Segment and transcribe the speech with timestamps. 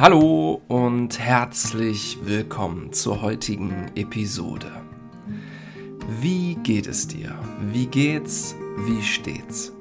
[0.00, 4.72] Hallo und herzlich willkommen zur heutigen Episode.
[6.22, 7.38] Wie geht es dir?
[7.70, 8.56] Wie geht's?
[8.78, 9.74] Wie steht's?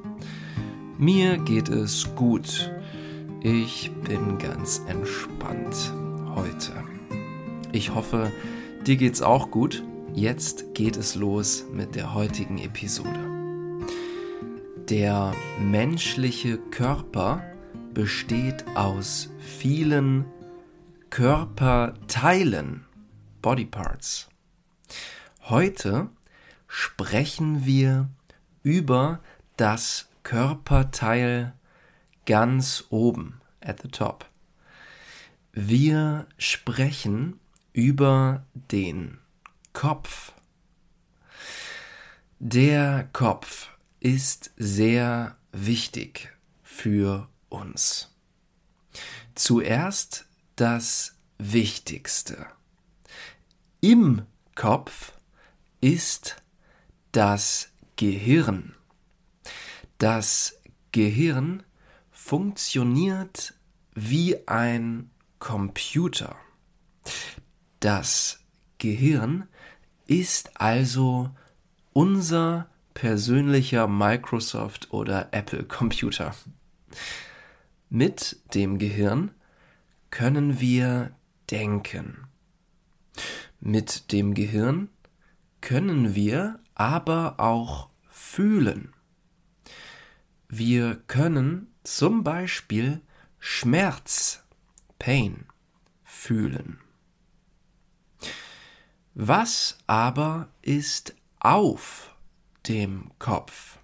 [0.97, 2.69] Mir geht es gut.
[3.43, 5.93] Ich bin ganz entspannt
[6.35, 6.73] heute.
[7.71, 8.29] Ich hoffe,
[8.85, 9.85] dir geht's auch gut.
[10.13, 13.21] Jetzt geht es los mit der heutigen Episode.
[14.89, 15.31] Der
[15.61, 17.41] menschliche Körper
[17.93, 20.25] besteht aus vielen
[21.09, 22.85] Körperteilen,
[23.41, 24.29] Body Parts.
[25.43, 26.09] Heute
[26.67, 28.09] sprechen wir
[28.63, 29.19] über
[29.57, 31.53] das Körperteil
[32.25, 34.25] ganz oben, at the top.
[35.51, 37.39] Wir sprechen
[37.73, 39.17] über den
[39.73, 40.33] Kopf.
[42.37, 46.31] Der Kopf ist sehr wichtig
[46.63, 48.15] für uns.
[49.35, 52.47] Zuerst das Wichtigste.
[53.81, 54.23] Im
[54.55, 55.13] Kopf
[55.81, 56.41] ist
[57.11, 58.75] das Gehirn.
[59.97, 60.59] Das
[60.91, 61.63] Gehirn
[62.11, 63.53] funktioniert
[63.93, 65.09] wie ein
[65.39, 66.35] Computer.
[67.79, 68.39] Das
[68.77, 69.47] Gehirn
[70.07, 71.29] ist also
[71.93, 76.35] unser persönlicher Microsoft oder Apple Computer.
[77.89, 79.31] Mit dem Gehirn
[80.11, 81.15] können wir
[81.49, 82.27] denken.
[83.59, 84.89] Mit dem Gehirn
[85.59, 88.93] können wir aber auch fühlen.
[90.47, 93.01] Wir können zum Beispiel
[93.39, 94.43] Schmerz,
[94.99, 95.45] Pain,
[96.03, 96.79] fühlen.
[99.15, 102.15] Was aber ist auf
[102.67, 103.79] dem Kopf?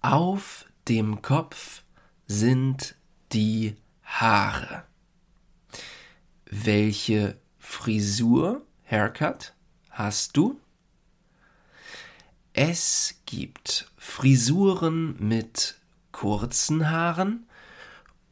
[0.00, 1.81] Auf dem Kopf
[2.32, 2.94] sind
[3.32, 4.84] die Haare.
[6.46, 9.54] Welche Frisur, Haircut,
[9.90, 10.58] hast du?
[12.54, 15.78] Es gibt Frisuren mit
[16.10, 17.46] kurzen Haaren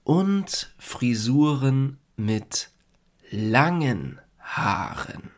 [0.02, 2.70] und Frisuren mit
[3.30, 5.30] langen Haaren.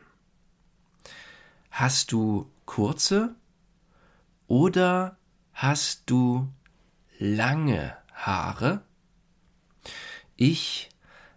[1.69, 3.35] Hast du kurze
[4.47, 5.17] oder
[5.53, 6.47] hast du
[7.19, 8.81] lange Haare?
[10.35, 10.89] Ich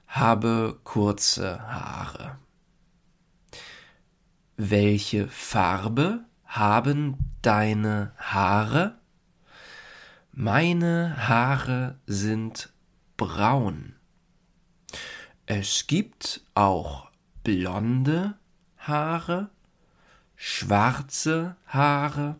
[0.06, 2.38] habe kurze Haare.
[4.56, 8.98] Welche Farbe haben deine Haare?
[10.32, 12.72] Meine Haare sind
[13.16, 13.96] braun.
[15.46, 17.10] Es gibt auch
[17.42, 18.34] blonde
[18.78, 19.50] Haare,
[20.36, 22.36] schwarze Haare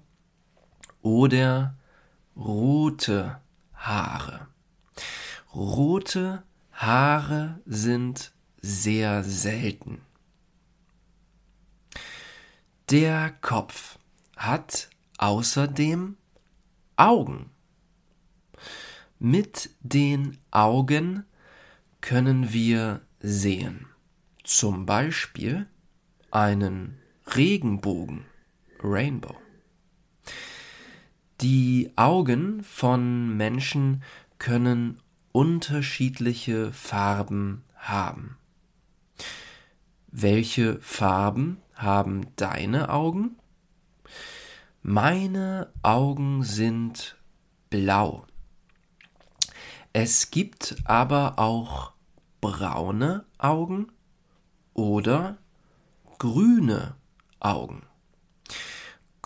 [1.03, 1.75] oder
[2.37, 3.46] rote Haare.
[3.87, 4.49] Haare.
[5.55, 6.43] Rote
[6.73, 10.03] Haare sind sehr selten.
[12.91, 13.99] Der Kopf
[14.37, 16.17] hat außerdem
[16.97, 17.51] Augen.
[19.19, 21.25] Mit den Augen
[22.01, 23.87] können wir sehen.
[24.45, 25.69] Zum Beispiel
[26.31, 26.99] einen
[27.35, 28.27] Regenbogen,
[28.83, 29.46] Rainbow.
[31.43, 34.03] Die Augen von Menschen
[34.39, 34.99] können
[35.33, 38.39] unterschiedliche Farben haben.
[40.07, 43.37] Welche Farben haben deine Augen?
[44.83, 47.19] Meine Augen sind
[47.69, 48.25] blau.
[49.93, 51.93] Es gibt aber auch
[52.41, 53.93] braune Augen
[54.73, 55.37] oder
[56.19, 56.95] grüne
[57.41, 57.83] Augen.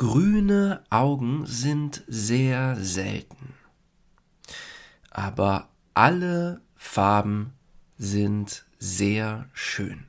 [0.01, 3.53] Grüne Augen sind sehr selten.
[5.11, 7.53] Aber alle Farben
[7.99, 10.07] sind sehr schön.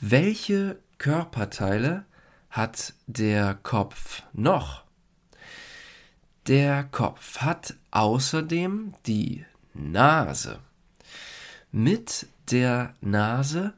[0.00, 2.04] Welche Körperteile
[2.50, 4.82] hat der Kopf noch?
[6.48, 10.58] Der Kopf hat außerdem die Nase.
[11.70, 13.72] Mit der Nase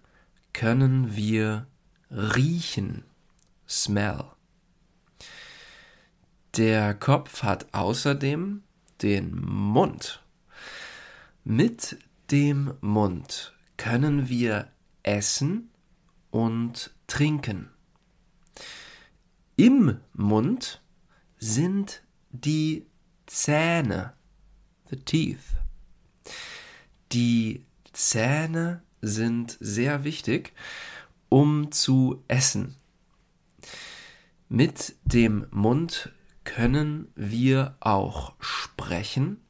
[0.55, 1.67] können wir
[2.11, 3.05] riechen
[3.71, 4.25] smell.
[6.57, 8.63] Der Kopf hat außerdem
[9.03, 10.23] den Mund.
[11.45, 11.97] Mit
[12.31, 14.69] dem Mund können wir
[15.03, 15.71] essen
[16.31, 17.71] und trinken.
[19.57, 20.83] Im Mund
[21.39, 22.87] sind die
[23.27, 24.15] Zähne,
[24.91, 25.57] the teeth.
[27.13, 30.53] Die Zähne sind sehr wichtig,
[31.29, 32.80] um zu essen.
[34.53, 36.11] Mit dem Mund
[36.43, 39.41] können wir auch sprechen.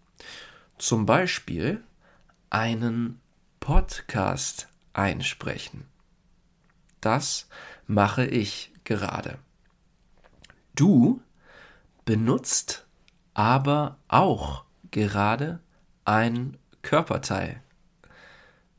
[0.76, 1.82] Zum Beispiel
[2.50, 3.18] einen
[3.60, 5.86] Podcast einsprechen.
[7.00, 7.48] Das
[7.86, 9.38] mache ich gerade.
[10.74, 11.22] Du
[12.04, 12.86] benutzt
[13.32, 15.60] aber auch gerade
[16.04, 17.62] ein Körperteil.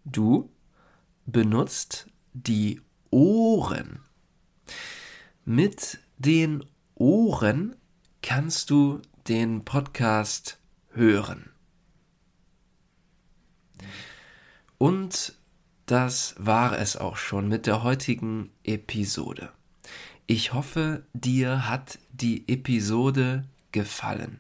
[0.06, 0.52] Du
[1.26, 2.80] benutzt die
[3.10, 4.02] Ohren.
[5.46, 7.76] Mit den Ohren
[8.22, 10.60] kannst du den Podcast
[10.92, 11.50] hören.
[14.78, 15.34] Und
[15.88, 19.52] das war es auch schon mit der heutigen Episode.
[20.28, 24.40] Ich hoffe, dir hat die Episode gefallen.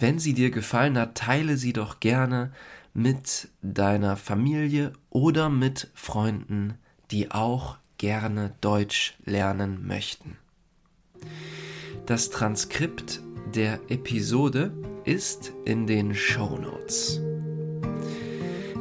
[0.00, 2.52] Wenn sie dir gefallen hat, teile sie doch gerne
[2.94, 6.78] mit deiner Familie oder mit Freunden,
[7.10, 10.36] die auch gerne Deutsch lernen möchten.
[12.06, 13.20] Das Transkript
[13.54, 14.72] der Episode
[15.04, 17.20] ist in den Show Notes.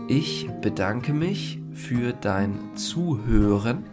[0.07, 3.83] Ich bedanke mich für dein Zuhören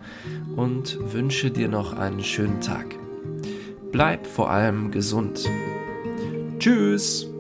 [0.57, 2.95] und wünsche dir noch einen schönen Tag.
[3.91, 5.49] Bleib vor allem gesund.
[6.59, 7.34] Tschüss!